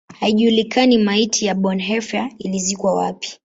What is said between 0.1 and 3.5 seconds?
Haijulikani maiti ya Bonhoeffer ilizikwa wapi.